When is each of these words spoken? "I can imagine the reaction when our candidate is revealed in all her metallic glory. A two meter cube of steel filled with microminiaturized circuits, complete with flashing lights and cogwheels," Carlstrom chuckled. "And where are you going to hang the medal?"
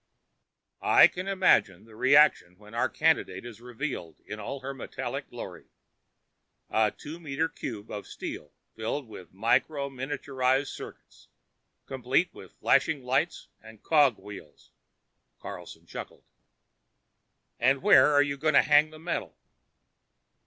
"I 0.81 1.05
can 1.07 1.27
imagine 1.27 1.85
the 1.85 1.95
reaction 1.95 2.57
when 2.57 2.73
our 2.73 2.89
candidate 2.89 3.45
is 3.45 3.61
revealed 3.61 4.19
in 4.25 4.39
all 4.39 4.61
her 4.61 4.73
metallic 4.73 5.29
glory. 5.29 5.67
A 6.71 6.89
two 6.89 7.19
meter 7.19 7.47
cube 7.47 7.91
of 7.91 8.07
steel 8.07 8.51
filled 8.75 9.07
with 9.07 9.31
microminiaturized 9.31 10.73
circuits, 10.73 11.27
complete 11.85 12.33
with 12.33 12.53
flashing 12.59 13.03
lights 13.03 13.49
and 13.61 13.83
cogwheels," 13.83 14.71
Carlstrom 15.39 15.85
chuckled. 15.85 16.23
"And 17.59 17.83
where 17.83 18.07
are 18.11 18.23
you 18.23 18.39
going 18.39 18.55
to 18.55 18.63
hang 18.63 18.89
the 18.89 18.97
medal?" 18.97 19.37